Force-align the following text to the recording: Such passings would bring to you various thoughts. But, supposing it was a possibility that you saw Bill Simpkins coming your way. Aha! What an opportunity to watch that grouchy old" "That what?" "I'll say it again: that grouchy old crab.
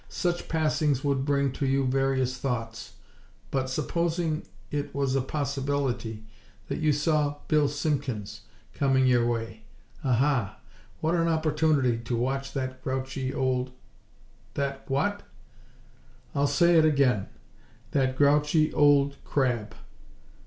Such 0.09 0.49
passings 0.49 1.03
would 1.03 1.25
bring 1.25 1.51
to 1.51 1.65
you 1.67 1.85
various 1.85 2.35
thoughts. 2.35 2.93
But, 3.51 3.69
supposing 3.69 4.41
it 4.71 4.95
was 4.95 5.15
a 5.15 5.21
possibility 5.21 6.25
that 6.69 6.79
you 6.79 6.91
saw 6.91 7.35
Bill 7.47 7.67
Simpkins 7.67 8.41
coming 8.73 9.05
your 9.05 9.27
way. 9.27 9.65
Aha! 10.03 10.57
What 11.01 11.13
an 11.13 11.27
opportunity 11.27 11.99
to 11.99 12.15
watch 12.17 12.51
that 12.53 12.83
grouchy 12.83 13.31
old" 13.31 13.73
"That 14.55 14.89
what?" 14.89 15.21
"I'll 16.33 16.47
say 16.47 16.79
it 16.79 16.83
again: 16.85 17.27
that 17.91 18.15
grouchy 18.15 18.73
old 18.73 19.17
crab. 19.23 19.75